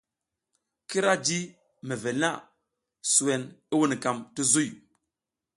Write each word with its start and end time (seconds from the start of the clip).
Kira 0.89 1.13
jiy 1.25 1.45
mevel 1.87 2.17
na, 2.21 2.31
suwen 3.13 3.43
i 3.73 3.75
wunukam 3.77 4.17
ti 4.33 4.41
zuy. 4.51 4.69